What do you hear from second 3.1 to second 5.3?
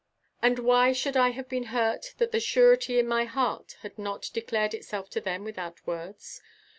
heart had not declared itself to